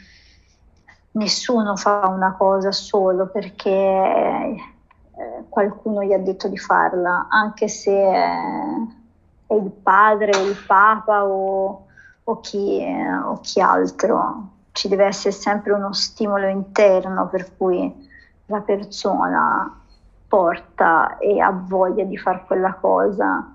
nessuno 1.17 1.77
fa 1.77 2.07
una 2.09 2.35
cosa 2.35 2.73
solo 2.73 3.27
perché 3.27 3.71
eh, 3.71 5.45
qualcuno 5.49 6.03
gli 6.03 6.13
ha 6.13 6.19
detto 6.19 6.49
di 6.49 6.59
farla, 6.59 7.27
anche 7.29 7.69
se 7.69 7.93
è 7.93 9.55
il 9.55 9.71
padre 9.71 10.37
o 10.37 10.47
il 10.47 10.57
papa 10.67 11.25
o, 11.25 11.87
o, 12.23 12.41
chi, 12.41 12.85
o 13.25 13.41
chi 13.41 13.61
altro. 13.61 14.49
Ci 14.73 14.89
deve 14.89 15.07
essere 15.07 15.33
sempre 15.33 15.73
uno 15.73 15.93
stimolo 15.95 16.47
interno 16.49 17.29
per 17.29 17.57
cui 17.57 18.09
la 18.47 18.61
persona 18.61 19.81
porta 20.29 21.17
e 21.17 21.41
ha 21.41 21.51
voglia 21.51 22.05
di 22.05 22.19
fare 22.19 22.45
quella 22.47 22.75
cosa. 22.75 23.55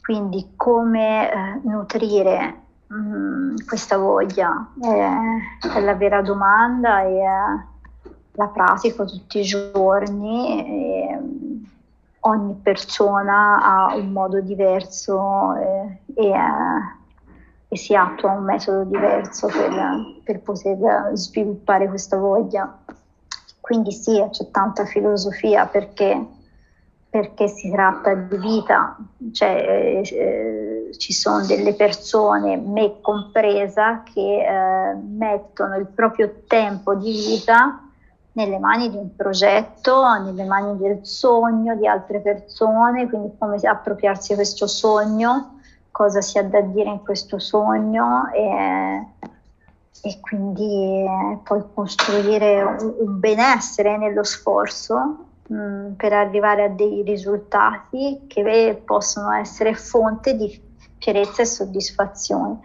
Quindi 0.00 0.54
come 0.56 1.30
eh, 1.30 1.60
nutrire 1.64 2.62
Mm, 2.92 3.56
questa 3.66 3.98
voglia 3.98 4.72
è, 4.80 5.68
è, 5.74 5.80
la 5.80 5.94
vera 5.94 6.22
domanda 6.22 7.02
e 7.02 7.22
la 8.32 8.46
pratico 8.48 9.04
tutti 9.04 9.40
i 9.40 9.42
giorni. 9.42 10.64
E, 10.64 11.18
ogni 12.20 12.54
persona 12.62 13.62
ha 13.62 13.94
un 13.94 14.10
modo 14.10 14.40
diverso 14.40 15.54
e, 15.54 16.00
e, 16.14 16.32
e, 17.68 17.76
si 17.76 17.94
attua 17.94 18.32
un 18.32 18.44
metodo 18.44 18.84
diverso 18.84 19.46
per, 19.46 20.20
per 20.24 20.40
poter 20.40 21.10
sviluppare 21.12 21.88
questa 21.88 22.16
voglia. 22.16 22.78
Quindi 23.60 23.92
sì, 23.92 24.24
c'è 24.30 24.50
tanta 24.50 24.84
filosofia 24.84 25.66
perché 25.66 26.36
perché 27.10 27.48
si 27.48 27.70
tratta 27.70 28.14
di 28.14 28.36
vita, 28.36 28.96
cioè 29.32 30.02
eh, 30.02 30.77
ci 30.96 31.12
sono 31.12 31.44
delle 31.44 31.74
persone, 31.74 32.56
me 32.56 33.00
compresa, 33.00 34.02
che 34.02 34.20
eh, 34.20 34.94
mettono 34.94 35.76
il 35.76 35.86
proprio 35.86 36.42
tempo 36.46 36.94
di 36.94 37.10
vita 37.10 37.82
nelle 38.32 38.58
mani 38.58 38.88
di 38.90 38.96
un 38.96 39.16
progetto, 39.16 40.04
nelle 40.20 40.44
mani 40.44 40.76
del 40.78 41.00
sogno 41.02 41.74
di 41.74 41.86
altre 41.86 42.20
persone, 42.20 43.08
quindi 43.08 43.32
come 43.36 43.56
appropriarsi 43.56 44.28
di 44.28 44.34
questo 44.36 44.68
sogno, 44.68 45.58
cosa 45.90 46.20
si 46.20 46.38
ha 46.38 46.44
da 46.44 46.60
dire 46.60 46.90
in 46.90 47.02
questo 47.02 47.40
sogno 47.40 48.30
e, 48.32 49.06
e 50.02 50.20
quindi 50.20 51.02
eh, 51.02 51.38
poi 51.42 51.64
costruire 51.74 52.62
un, 52.62 52.94
un 52.98 53.18
benessere 53.18 53.96
nello 53.96 54.22
sforzo 54.22 55.26
mh, 55.48 55.94
per 55.96 56.12
arrivare 56.12 56.64
a 56.64 56.68
dei 56.68 57.02
risultati 57.02 58.26
che 58.28 58.80
possono 58.84 59.32
essere 59.32 59.74
fonte 59.74 60.36
di 60.36 60.66
fierezza 60.98 61.42
e 61.42 61.46
soddisfazione. 61.46 62.60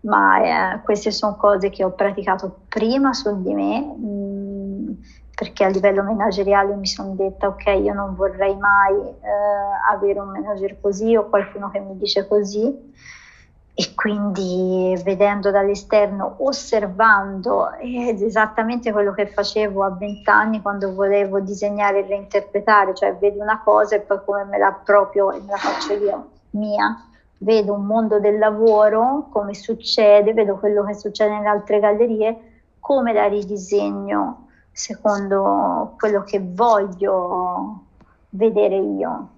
Ma 0.00 0.74
eh, 0.74 0.80
queste 0.82 1.10
sono 1.10 1.36
cose 1.36 1.70
che 1.70 1.82
ho 1.82 1.92
praticato 1.92 2.60
prima 2.68 3.12
su 3.14 3.42
di 3.42 3.54
me, 3.54 3.80
mh, 3.80 4.98
perché 5.34 5.64
a 5.64 5.68
livello 5.68 6.02
manageriale 6.02 6.74
mi 6.76 6.86
sono 6.86 7.14
detta 7.14 7.48
ok, 7.48 7.66
io 7.82 7.94
non 7.94 8.14
vorrei 8.14 8.56
mai 8.56 8.94
eh, 8.94 9.16
avere 9.90 10.20
un 10.20 10.28
manager 10.28 10.78
così 10.80 11.16
o 11.16 11.28
qualcuno 11.28 11.70
che 11.70 11.80
mi 11.80 11.96
dice 11.96 12.28
così 12.28 12.92
e 13.76 13.92
quindi 13.96 14.96
vedendo 15.02 15.50
dall'esterno, 15.50 16.36
osservando 16.38 17.72
ed 17.72 18.22
esattamente 18.22 18.92
quello 18.92 19.12
che 19.12 19.26
facevo 19.26 19.82
a 19.82 19.90
vent'anni 19.90 20.62
quando 20.62 20.94
volevo 20.94 21.40
disegnare 21.40 22.04
e 22.04 22.06
reinterpretare, 22.06 22.94
cioè 22.94 23.16
vedo 23.16 23.42
una 23.42 23.60
cosa 23.64 23.96
e 23.96 24.00
poi 24.00 24.20
come 24.24 24.44
me 24.44 24.58
la 24.58 24.72
proprio 24.72 25.32
e 25.32 25.40
me 25.40 25.50
la 25.50 25.56
faccio 25.56 25.92
io 25.94 26.28
mia, 26.50 26.96
vedo 27.38 27.74
un 27.74 27.84
mondo 27.84 28.20
del 28.20 28.38
lavoro, 28.38 29.28
come 29.30 29.54
succede, 29.54 30.32
vedo 30.32 30.56
quello 30.56 30.84
che 30.84 30.94
succede 30.94 31.34
nelle 31.34 31.48
altre 31.48 31.80
gallerie, 31.80 32.62
come 32.80 33.12
la 33.12 33.26
ridisegno 33.26 34.48
secondo 34.70 35.94
quello 35.98 36.22
che 36.24 36.40
voglio 36.42 37.84
vedere 38.30 38.76
io. 38.76 39.28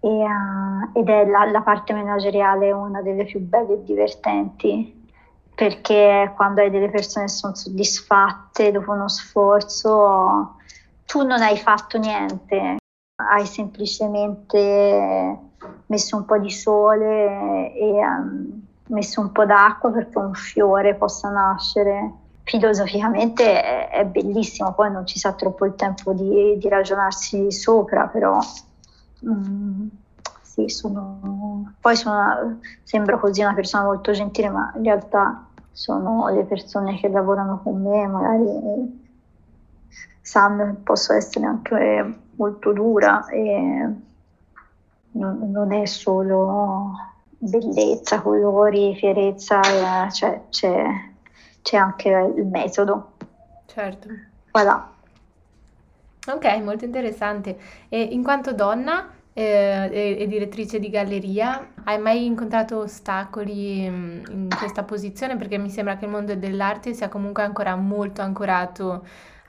E, 0.00 0.08
uh, 0.08 0.90
ed 0.98 1.08
è 1.08 1.26
la, 1.26 1.46
la, 1.50 1.62
parte 1.62 1.92
manageriale 1.94 2.70
una 2.72 3.00
delle 3.02 3.24
più 3.24 3.40
belle 3.40 3.72
e 3.72 3.84
divertenti 3.84 5.02
perché 5.54 6.30
quando 6.36 6.60
hai 6.60 6.68
delle 6.68 6.90
persone 6.90 7.24
che 7.24 7.30
sono 7.30 7.54
soddisfatte 7.54 8.70
dopo 8.70 8.92
uno 8.92 9.08
sforzo 9.08 10.56
tu 11.06 11.22
non 11.22 11.40
hai 11.40 11.56
fatto 11.56 11.96
niente 11.96 12.76
hai 13.16 13.46
semplicemente 13.46 15.38
messo 15.86 16.16
un 16.16 16.24
po' 16.24 16.38
di 16.38 16.50
sole 16.50 17.72
e 17.74 18.06
um, 18.06 18.62
messo 18.88 19.20
un 19.20 19.32
po' 19.32 19.44
d'acqua 19.44 19.90
perché 19.90 20.18
un 20.18 20.34
fiore 20.34 20.94
possa 20.94 21.30
nascere. 21.30 22.12
Filosoficamente 22.44 23.62
è, 23.62 23.88
è, 23.88 24.04
bellissimo, 24.04 24.74
poi 24.74 24.90
non 24.90 25.06
ci 25.06 25.18
sa 25.18 25.32
troppo 25.32 25.64
il 25.64 25.74
tempo 25.76 26.12
di, 26.12 26.58
di 26.58 26.68
ragionarsi 26.68 27.50
sopra, 27.50 28.06
però 28.06 28.38
Mm, 29.26 29.88
sì, 30.42 30.68
sono, 30.68 31.72
poi 31.80 31.96
sono, 31.96 32.60
sembro 32.82 33.18
così 33.18 33.40
una 33.40 33.54
persona 33.54 33.84
molto 33.84 34.12
gentile, 34.12 34.50
ma 34.50 34.72
in 34.76 34.84
realtà 34.84 35.46
sono 35.72 36.28
le 36.28 36.44
persone 36.44 36.98
che 36.98 37.08
lavorano 37.08 37.60
con 37.62 37.82
me, 37.82 38.06
magari 38.06 39.02
sanno 40.20 40.66
che 40.66 40.72
posso 40.82 41.12
essere 41.12 41.46
anche 41.46 42.18
molto 42.36 42.72
dura 42.72 43.26
e 43.26 43.88
non, 45.14 45.50
non 45.50 45.72
è 45.72 45.86
solo 45.86 46.92
bellezza, 47.38 48.20
colori, 48.20 48.94
fierezza, 48.96 49.60
cioè 50.10 50.42
c'è, 50.48 50.86
c'è, 51.62 51.76
anche 51.76 52.08
il 52.08 52.46
metodo. 52.46 53.12
Certo. 53.66 54.08
Voilà. 54.52 54.90
Ok, 56.26 56.62
molto 56.62 56.84
interessante. 56.84 57.58
E 57.88 58.00
in 58.00 58.22
quanto 58.22 58.54
donna 58.54 59.10
eh, 59.32 59.90
e, 59.92 60.16
e, 60.20 60.26
direttrice 60.26 60.78
di 60.78 60.88
galleria, 60.88 61.72
hai 61.84 61.98
mai 61.98 62.24
incontrato 62.24 62.78
ostacoli 62.78 63.88
mm, 63.88 64.24
in 64.30 64.48
questa 64.56 64.84
posizione? 64.84 65.36
Perché 65.36 65.58
mi 65.58 65.68
sembra 65.68 65.96
che 65.96 66.06
il 66.06 66.10
mondo 66.10 66.34
dell'arte 66.34 66.94
sia 66.94 67.08
comunque 67.08 67.42
ancora 67.42 67.76
molto 67.76 68.22
ancorato 68.22 69.04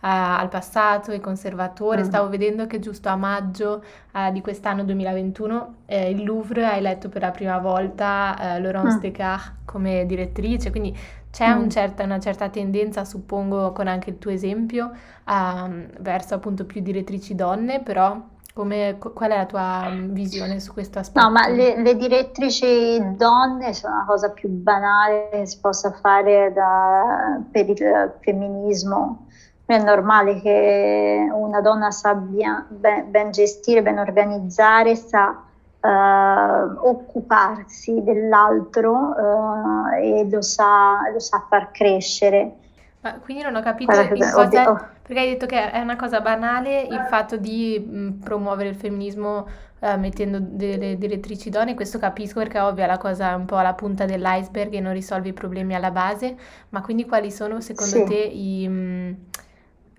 al 0.08 0.50
passato 0.50 1.12
e 1.12 1.20
conservatore. 1.20 2.02
Mm. 2.02 2.06
Stavo 2.06 2.30
vedendo 2.30 2.68
che 2.68 2.80
giusto 2.80 3.10
a 3.10 3.16
maggio 3.16 3.84
uh, 4.14 4.32
di 4.32 4.42
quest'anno 4.42 4.84
2021 4.84 5.76
eh, 5.88 6.12
il 6.12 6.24
Louvre 6.24 6.66
ha 6.66 6.76
eletto 6.76 7.10
per 7.10 7.22
la 7.24 7.32
prima 7.32 7.58
volta 7.58 8.36
uh, 8.38 8.62
Laurence 8.62 8.98
mm. 8.98 9.00
Descartes 9.00 9.54
come 9.66 10.06
direttrice, 10.06 10.70
quindi 10.70 10.96
c'è 11.32 11.54
mm. 11.54 11.60
un 11.60 11.70
certa, 11.70 12.04
una 12.04 12.20
certa 12.20 12.50
tendenza, 12.50 13.04
suppongo, 13.04 13.72
con 13.72 13.88
anche 13.88 14.12
il 14.12 14.20
tuo 14.20 14.32
esempio, 14.32 14.92
uh, 15.26 15.88
verso 16.00 16.36
appunto 16.36 16.66
più 16.66 16.82
direttrici 16.82 17.34
donne, 17.34 17.82
però 17.82 18.22
come, 18.54 18.98
qual 18.98 19.32
è 19.32 19.36
la 19.36 19.46
tua 19.46 19.90
visione 20.12 20.62
su 20.62 20.72
questo 20.72 21.00
aspetto? 21.00 21.26
No, 21.26 21.32
ma 21.32 21.50
le, 21.50 21.82
le, 21.82 21.98
direttrici 21.98 23.16
donne 23.18 23.74
sono 23.74 23.98
la 23.98 24.06
cosa 24.06 24.30
più 24.30 24.48
banale 24.48 25.28
che 25.30 25.46
si 25.46 25.60
possa 25.60 25.92
fare 25.92 26.54
da, 26.54 27.42
per 27.52 27.70
il 27.70 28.14
femminismo. 28.22 29.25
È 29.66 29.78
normale 29.80 30.42
che 30.42 31.28
una 31.32 31.60
donna 31.62 31.90
sappia 31.90 32.66
ben, 32.70 33.10
ben 33.10 33.32
gestire, 33.32 33.82
ben 33.82 33.98
organizzare, 33.98 34.96
sa 34.96 35.42
uh, 35.86 36.88
occuparsi 36.88 38.04
dell'altro 38.04 38.92
uh, 38.92 39.94
e 40.00 40.28
lo 40.30 40.42
sa, 40.42 41.10
lo 41.12 41.20
sa 41.20 41.46
far 41.50 41.72
crescere. 41.72 42.56
Ma 43.02 43.20
quindi 43.20 43.44
non 43.44 43.56
ho 43.56 43.62
capito 43.62 43.92
in 43.92 44.32
cosa, 44.34 44.90
perché 45.02 45.20
hai 45.20 45.30
detto 45.30 45.46
che 45.46 45.70
è 45.70 45.80
una 45.80 45.96
cosa 45.96 46.22
banale 46.22 46.82
il 46.82 47.06
fatto 47.08 47.38
di 47.38 47.80
mh, 47.80 48.24
promuovere 48.24 48.70
il 48.70 48.76
femminismo 48.76 49.48
uh, 49.80 50.00
mettendo 50.00 50.40
delle 50.42 50.98
direttrici 50.98 51.52
donne, 51.52 51.76
questo 51.76 52.00
capisco 52.00 52.40
perché 52.40 52.58
è 52.58 52.64
ovvia 52.64 52.88
la 52.88 52.98
cosa 52.98 53.36
un 53.36 53.46
po' 53.46 53.58
alla 53.58 53.74
punta 53.76 54.06
dell'iceberg 54.06 54.74
e 54.74 54.80
non 54.80 54.94
risolve 54.94 55.30
i 55.30 55.34
problemi 55.34 55.76
alla 55.76 55.92
base, 55.92 56.36
ma 56.70 56.82
quindi 56.82 57.06
quali 57.06 57.32
sono 57.32 57.62
secondo 57.62 57.96
sì. 57.96 58.04
te 58.06 58.16
i, 58.16 58.68
mh, 58.68 59.10
uh, 59.10 59.16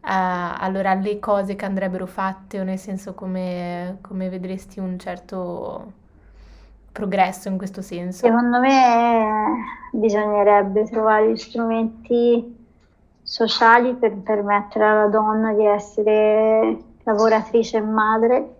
allora, 0.08 0.94
le 0.94 1.18
cose 1.18 1.56
che 1.56 1.64
andrebbero 1.64 2.06
fatte 2.06 2.60
o 2.60 2.64
nel 2.64 2.78
senso 2.78 3.14
come, 3.14 3.98
come 4.00 4.28
vedresti 4.28 4.78
un 4.78 4.98
certo 4.98 5.92
progresso 6.92 7.48
in 7.48 7.56
questo 7.56 7.82
senso? 7.82 8.26
Secondo 8.26 8.60
me 8.60 9.64
bisognerebbe 9.92 10.84
trovare 10.84 11.32
gli 11.32 11.36
strumenti 11.36 12.56
sociali 13.22 13.94
per 13.94 14.16
permettere 14.18 14.84
alla 14.84 15.08
donna 15.08 15.52
di 15.52 15.66
essere 15.66 16.78
lavoratrice 17.02 17.78
e 17.78 17.82
madre. 17.82 18.50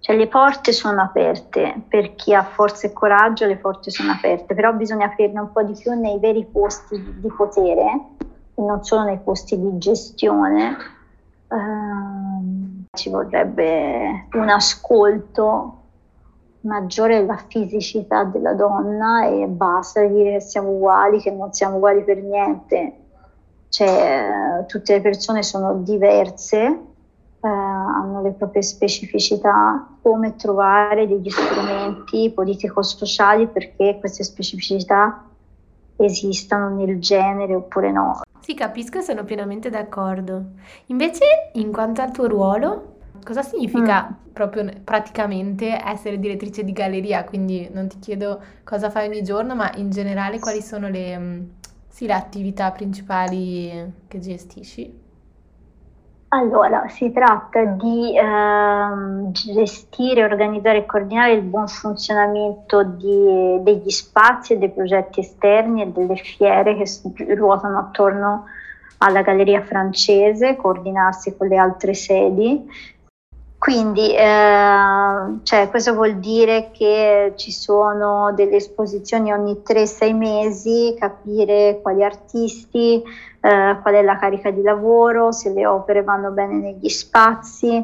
Cioè 0.00 0.16
le 0.16 0.26
porte 0.26 0.72
sono 0.72 1.00
aperte, 1.00 1.82
per 1.88 2.14
chi 2.14 2.34
ha 2.34 2.42
forza 2.42 2.86
e 2.86 2.92
coraggio 2.92 3.46
le 3.46 3.56
porte 3.56 3.90
sono 3.90 4.10
aperte, 4.10 4.54
però 4.54 4.74
bisogna 4.74 5.06
aprirne 5.06 5.40
un 5.40 5.50
po' 5.50 5.62
di 5.62 5.72
più 5.72 5.98
nei 5.98 6.18
veri 6.18 6.44
posti 6.44 7.20
di 7.20 7.32
potere 7.34 8.08
non 8.56 8.84
solo 8.84 9.04
nei 9.04 9.18
posti 9.18 9.58
di 9.58 9.78
gestione. 9.78 10.76
Uh, 11.48 12.84
ci 12.92 13.10
vorrebbe 13.10 14.28
un 14.32 14.48
ascolto 14.48 15.80
maggiore 16.60 17.20
della 17.20 17.36
fisicità 17.36 18.24
della 18.24 18.54
donna 18.54 19.26
e 19.26 19.46
basta 19.46 20.04
dire 20.04 20.32
che 20.34 20.40
siamo 20.40 20.70
uguali, 20.70 21.20
che 21.20 21.30
non 21.30 21.52
siamo 21.52 21.76
uguali 21.76 22.02
per 22.02 22.22
niente 22.22 23.02
cioè, 23.74 24.64
tutte 24.68 24.92
le 24.92 25.00
persone 25.00 25.42
sono 25.42 25.74
diverse, 25.74 26.58
eh, 26.64 26.78
hanno 27.48 28.22
le 28.22 28.30
proprie 28.30 28.62
specificità, 28.62 29.84
come 30.00 30.36
trovare 30.36 31.08
degli 31.08 31.28
strumenti 31.28 32.30
politico-sociali 32.32 33.48
perché 33.48 33.96
queste 33.98 34.22
specificità 34.22 35.24
esistano 35.96 36.76
nel 36.76 37.00
genere 37.00 37.52
oppure 37.56 37.90
no. 37.90 38.20
Sì, 38.44 38.52
capisco 38.52 38.98
e 38.98 39.00
sono 39.00 39.24
pienamente 39.24 39.70
d'accordo. 39.70 40.50
Invece, 40.88 41.24
in 41.54 41.72
quanto 41.72 42.02
al 42.02 42.12
tuo 42.12 42.26
ruolo, 42.26 42.96
cosa 43.24 43.40
significa 43.40 44.06
mm. 44.06 44.32
proprio 44.34 44.70
praticamente 44.84 45.82
essere 45.82 46.18
direttrice 46.18 46.62
di 46.62 46.72
galleria? 46.72 47.24
Quindi 47.24 47.70
non 47.72 47.88
ti 47.88 47.98
chiedo 48.00 48.38
cosa 48.62 48.90
fai 48.90 49.08
ogni 49.08 49.22
giorno, 49.22 49.54
ma 49.54 49.72
in 49.76 49.88
generale 49.88 50.40
quali 50.40 50.60
sono 50.60 50.90
le 50.90 51.18
mm, 51.18 51.42
sì, 51.88 52.04
le 52.04 52.12
attività 52.12 52.70
principali 52.70 53.92
che 54.08 54.18
gestisci? 54.18 55.03
Allora, 56.34 56.88
si 56.88 57.12
tratta 57.12 57.64
di 57.64 58.18
eh, 58.18 59.30
gestire, 59.30 60.24
organizzare 60.24 60.78
e 60.78 60.84
coordinare 60.84 61.34
il 61.34 61.42
buon 61.42 61.68
funzionamento 61.68 62.82
di, 62.82 63.62
degli 63.62 63.88
spazi 63.90 64.54
e 64.54 64.58
dei 64.58 64.70
progetti 64.70 65.20
esterni 65.20 65.82
e 65.82 65.92
delle 65.92 66.16
fiere 66.16 66.76
che 66.76 66.86
ruotano 67.36 67.78
attorno 67.78 68.46
alla 68.98 69.22
Galleria 69.22 69.62
francese, 69.62 70.56
coordinarsi 70.56 71.36
con 71.36 71.46
le 71.46 71.56
altre 71.56 71.94
sedi, 71.94 72.68
quindi 73.64 74.14
eh, 74.14 75.38
cioè, 75.42 75.70
questo 75.70 75.94
vuol 75.94 76.16
dire 76.16 76.68
che 76.70 77.32
ci 77.36 77.50
sono 77.50 78.30
delle 78.34 78.56
esposizioni 78.56 79.32
ogni 79.32 79.62
3-6 79.66 80.14
mesi, 80.14 80.94
capire 80.98 81.78
quali 81.80 82.04
artisti, 82.04 83.02
eh, 83.40 83.78
qual 83.80 83.94
è 83.94 84.02
la 84.02 84.18
carica 84.18 84.50
di 84.50 84.60
lavoro, 84.60 85.32
se 85.32 85.48
le 85.48 85.64
opere 85.64 86.02
vanno 86.02 86.30
bene 86.32 86.58
negli 86.58 86.90
spazi, 86.90 87.82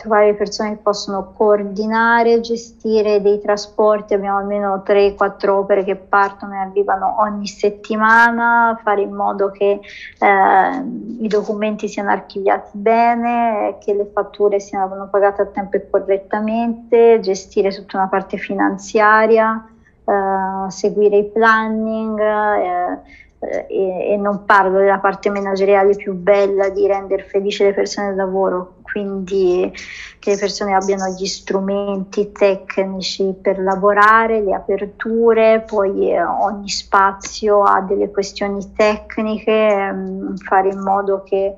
trovare 0.00 0.34
persone 0.34 0.70
che 0.70 0.76
possono 0.76 1.32
coordinare, 1.36 2.40
gestire 2.40 3.20
dei 3.20 3.38
trasporti, 3.38 4.14
abbiamo 4.14 4.38
almeno 4.38 4.82
3-4 4.84 5.48
opere 5.50 5.84
che 5.84 5.94
partono 5.94 6.54
e 6.54 6.56
arrivano 6.56 7.20
ogni 7.20 7.46
settimana, 7.46 8.80
fare 8.82 9.02
in 9.02 9.12
modo 9.12 9.50
che 9.50 9.78
eh, 10.18 10.84
i 11.20 11.28
documenti 11.28 11.86
siano 11.86 12.10
archiviati 12.10 12.70
bene, 12.78 13.76
che 13.78 13.92
le 13.92 14.08
fatture 14.10 14.58
siano 14.58 15.08
pagate 15.10 15.42
a 15.42 15.46
tempo 15.46 15.76
e 15.76 15.90
correttamente, 15.90 17.20
gestire 17.20 17.70
tutta 17.70 17.98
una 17.98 18.08
parte 18.08 18.38
finanziaria, 18.38 19.68
eh, 20.04 20.70
seguire 20.70 21.18
i 21.18 21.24
planning. 21.24 22.18
Eh, 22.18 23.28
e, 23.40 24.12
e, 24.12 24.16
non 24.18 24.44
parlo 24.44 24.78
della 24.78 24.98
parte 24.98 25.30
manageriale 25.30 25.96
più 25.96 26.12
bella 26.12 26.68
di 26.68 26.86
rendere 26.86 27.22
felice 27.22 27.64
le 27.64 27.72
persone 27.72 28.08
del 28.08 28.16
lavoro, 28.16 28.74
quindi 28.82 29.72
che 30.18 30.30
le 30.32 30.36
persone 30.36 30.74
abbiano 30.74 31.08
gli 31.08 31.24
strumenti 31.24 32.32
tecnici 32.32 33.34
per 33.40 33.58
lavorare, 33.58 34.42
le 34.42 34.52
aperture, 34.52 35.64
poi 35.66 36.10
eh, 36.10 36.22
ogni 36.22 36.68
spazio 36.68 37.62
ha 37.62 37.80
delle 37.80 38.10
questioni 38.10 38.72
tecniche, 38.74 39.50
ehm, 39.50 40.36
fare 40.36 40.68
in 40.68 40.80
modo 40.80 41.22
che 41.22 41.56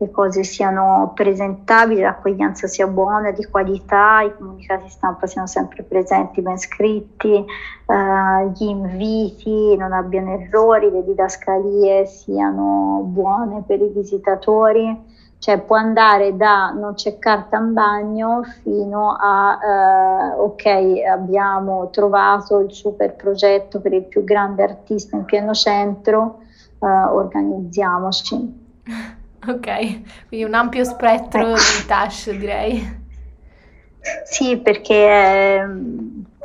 le 0.00 0.10
cose 0.12 0.44
siano 0.44 1.10
presentabili, 1.12 2.00
l'accoglienza 2.00 2.68
sia 2.68 2.86
buona, 2.86 3.32
di 3.32 3.44
qualità, 3.46 4.20
i 4.20 4.32
comunicati 4.32 4.88
stampa 4.88 5.26
siano 5.26 5.48
sempre 5.48 5.82
presenti, 5.82 6.40
ben 6.40 6.56
scritti, 6.56 7.34
eh, 7.34 8.48
gli 8.54 8.62
inviti 8.62 9.76
non 9.76 9.92
abbiano 9.92 10.38
errori, 10.38 10.90
le 10.90 11.04
didascalie 11.04 12.06
siano 12.06 13.02
buone 13.06 13.64
per 13.66 13.80
i 13.80 13.88
visitatori. 13.88 15.16
Cioè 15.40 15.60
può 15.60 15.76
andare 15.76 16.36
da 16.36 16.70
non 16.70 16.94
c'è 16.94 17.20
carta 17.20 17.58
in 17.58 17.72
bagno 17.72 18.42
fino 18.62 19.16
a 19.16 19.58
eh, 19.62 20.36
ok, 20.36 20.64
abbiamo 21.08 21.90
trovato 21.90 22.58
il 22.58 22.72
super 22.72 23.14
progetto 23.14 23.80
per 23.80 23.92
il 23.92 24.02
più 24.04 24.24
grande 24.24 24.64
artista 24.64 25.16
in 25.16 25.24
pieno 25.24 25.54
centro, 25.54 26.40
eh, 26.80 26.86
organizziamoci. 26.86 28.66
Ok, 29.46 30.26
quindi 30.28 30.44
un 30.44 30.54
ampio 30.54 30.84
spettro 30.84 31.52
di 31.52 31.86
touch 31.86 32.30
direi. 32.30 33.06
Sì, 34.24 34.58
perché 34.58 35.06
è, 35.08 35.66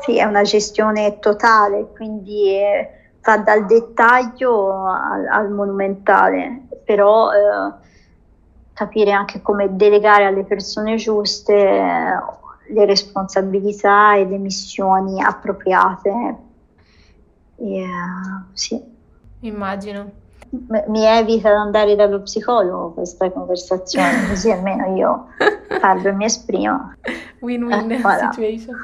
sì, 0.01 0.17
è 0.17 0.23
una 0.25 0.43
gestione 0.43 1.19
totale, 1.19 1.91
quindi 1.95 2.53
è, 2.53 2.91
va 3.23 3.37
dal 3.37 3.65
dettaglio 3.65 4.85
al, 4.85 5.27
al 5.27 5.49
monumentale, 5.51 6.67
però 6.83 7.31
eh, 7.31 7.73
capire 8.73 9.11
anche 9.11 9.41
come 9.41 9.75
delegare 9.75 10.25
alle 10.25 10.43
persone 10.43 10.95
giuste 10.95 11.53
eh, 11.53 12.73
le 12.73 12.85
responsabilità 12.85 14.15
e 14.15 14.25
le 14.25 14.37
missioni 14.37 15.21
appropriate. 15.21 16.35
E, 17.55 17.81
eh, 17.81 17.87
sì. 18.53 18.81
Immagino 19.41 20.21
mi 20.87 21.03
evita 21.03 21.49
di 21.49 21.55
andare 21.55 21.95
dallo 21.95 22.21
psicologo 22.21 22.91
questa 22.91 23.31
conversazione, 23.31 24.27
così 24.29 24.51
almeno 24.51 24.95
io 24.95 25.27
parlo 25.79 26.09
e 26.09 26.11
mi 26.11 26.25
esprimo. 26.25 26.93
Win-win 27.39 27.91
eh, 27.91 27.97
voilà. 27.97 28.29
situation. 28.31 28.75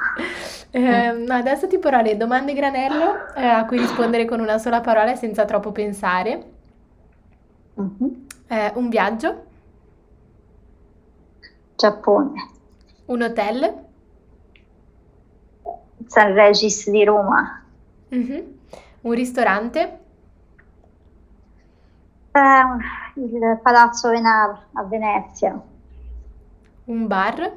Eh, 0.72 1.24
adesso 1.28 1.68
ti 1.68 1.78
porrò 1.78 2.00
le 2.00 2.16
domande 2.16 2.54
granello 2.54 3.34
eh, 3.34 3.44
a 3.44 3.64
cui 3.66 3.78
rispondere 3.78 4.24
con 4.24 4.40
una 4.40 4.58
sola 4.58 4.80
parola 4.80 5.14
senza 5.14 5.44
troppo 5.44 5.70
pensare. 5.70 6.44
Mm-hmm. 7.80 8.10
un 8.74 8.88
viaggio. 8.88 9.44
Giappone. 11.76 12.50
Un 13.06 13.22
hotel. 13.22 13.74
San 16.06 16.34
Regis 16.34 16.90
di 16.90 17.04
Roma. 17.04 17.64
Mm-hmm. 18.12 18.42
Un 19.02 19.12
ristorante. 19.12 19.99
Eh, 22.40 23.20
il 23.20 23.60
Palazzo 23.62 24.08
Venar 24.08 24.68
a 24.72 24.82
Venezia. 24.84 25.60
Un 26.86 27.06
bar? 27.06 27.52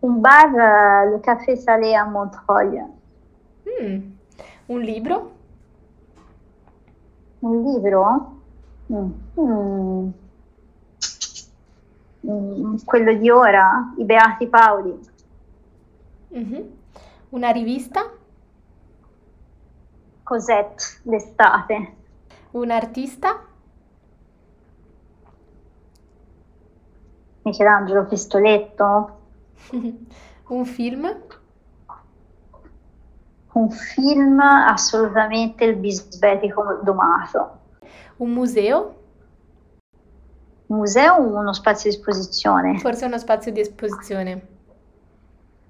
Un 0.00 0.20
bar, 0.20 0.52
uh, 0.52 1.10
le 1.10 1.20
Café 1.20 1.56
Salé 1.56 1.96
a 1.96 2.04
Montreuil. 2.04 2.86
Mm. 3.64 4.12
Un 4.66 4.80
libro? 4.80 5.32
Un 7.40 7.64
libro? 7.64 8.36
Mm. 8.86 9.10
Mm. 9.40 10.12
mm. 12.20 12.76
Quello 12.84 13.12
di 13.14 13.28
ora, 13.28 13.92
I 13.96 14.04
Beati 14.04 14.46
Paoli. 14.46 14.98
Mm-hmm. 16.32 16.62
Una 17.30 17.50
rivista? 17.50 18.08
Cosette, 20.22 21.00
l'estate. 21.02 21.96
Un 22.50 22.70
artista? 22.70 23.44
Michelangelo 27.42 28.06
Pistoletto. 28.06 29.18
Un 30.48 30.64
film? 30.64 31.22
Un 33.52 33.70
film 33.70 34.40
assolutamente 34.40 35.64
il 35.64 35.76
bisbetico 35.76 36.80
domato. 36.82 37.58
Un 38.16 38.30
museo? 38.30 38.96
Un 40.66 40.78
museo 40.78 41.16
o 41.16 41.38
uno 41.38 41.52
spazio 41.52 41.90
di 41.90 41.96
esposizione? 41.96 42.78
Forse 42.78 43.04
uno 43.04 43.18
spazio 43.18 43.52
di 43.52 43.60
esposizione. 43.60 44.46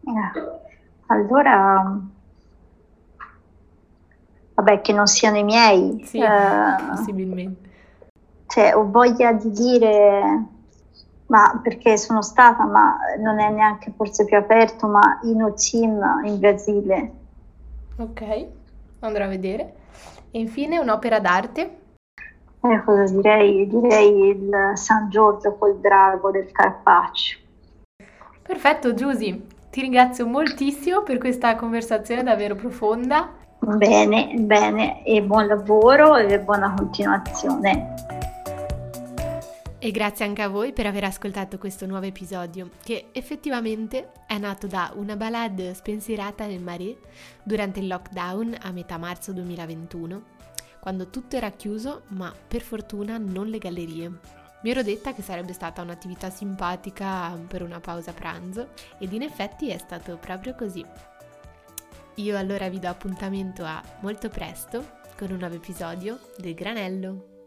Eh, 0.03 0.61
allora 1.07 2.01
vabbè, 4.59 4.81
che 4.81 4.92
non 4.92 5.07
siano 5.07 5.38
i 5.38 5.44
miei. 5.44 6.03
Sì, 6.05 6.18
eh, 6.18 6.83
possibilmente. 6.88 7.68
Cioè, 8.47 8.75
ho 8.75 8.90
voglia 8.90 9.33
di 9.33 9.51
dire, 9.51 10.44
ma 11.27 11.61
perché 11.62 11.97
sono 11.97 12.23
stata, 12.23 12.64
ma 12.64 12.97
non 13.18 13.38
è 13.38 13.51
neanche 13.51 13.92
forse 13.97 14.25
più 14.25 14.37
aperto, 14.37 14.88
ma 14.88 15.21
Inocim 15.23 16.23
in 16.25 16.38
Brasile. 16.38 17.12
Ok, 17.99 18.47
andrò 19.01 19.25
a 19.25 19.29
vedere. 19.29 19.75
E 20.31 20.40
infine 20.40 20.79
un'opera 20.79 21.21
d'arte? 21.21 21.79
Eh, 22.61 22.83
cosa 22.85 23.14
direi? 23.14 23.66
Direi 23.68 24.31
il 24.31 24.73
San 24.75 25.09
Giorgio 25.09 25.55
col 25.55 25.79
drago 25.79 26.33
del 26.33 26.51
Carpaccio. 26.51 27.38
Perfetto, 28.42 28.94
Giusy, 28.94 29.47
ti 29.71 29.83
ringrazio 29.83 30.27
moltissimo 30.27 31.03
per 31.03 31.18
questa 31.18 31.55
conversazione 31.55 32.25
davvero 32.25 32.57
profonda 32.57 33.38
Bene, 33.61 34.35
bene 34.38 35.05
e 35.05 35.21
buon 35.21 35.47
lavoro 35.47 36.16
e 36.16 36.38
buona 36.38 36.73
continuazione. 36.75 37.94
E 39.79 39.90
grazie 39.90 40.25
anche 40.25 40.42
a 40.42 40.49
voi 40.49 40.73
per 40.73 40.87
aver 40.87 41.05
ascoltato 41.05 41.59
questo 41.59 41.85
nuovo 41.85 42.07
episodio, 42.07 42.71
che 42.83 43.09
effettivamente 43.12 44.12
è 44.27 44.38
nato 44.38 44.66
da 44.66 44.92
una 44.94 45.16
ballade 45.16 45.75
spensierata 45.75 46.47
nel 46.47 46.62
Marais 46.62 46.97
durante 47.42 47.81
il 47.81 47.88
lockdown 47.88 48.57
a 48.62 48.71
metà 48.71 48.97
marzo 48.97 49.33
2021, 49.33 50.23
quando 50.81 51.09
tutto 51.11 51.37
era 51.37 51.51
chiuso, 51.51 52.03
ma 52.09 52.33
per 52.47 52.62
fortuna 52.62 53.18
non 53.18 53.49
le 53.49 53.59
gallerie. 53.59 54.11
Mi 54.62 54.71
ero 54.71 54.83
detta 54.83 55.12
che 55.12 55.23
sarebbe 55.23 55.53
stata 55.53 55.83
un'attività 55.83 56.31
simpatica 56.31 57.37
per 57.47 57.62
una 57.62 57.81
pausa 57.81 58.12
pranzo 58.12 58.68
ed 58.99 59.12
in 59.12 59.23
effetti 59.23 59.68
è 59.68 59.79
stato 59.79 60.16
proprio 60.16 60.55
così. 60.55 60.85
Io 62.18 62.37
allora 62.37 62.68
vi 62.68 62.81
do 62.81 62.88
appuntamento 62.88 63.64
a 63.64 63.81
molto 64.00 64.28
presto 64.28 64.96
con 65.16 65.31
un 65.31 65.38
nuovo 65.38 65.54
episodio 65.54 66.18
del 66.37 66.54
Granello. 66.54 67.38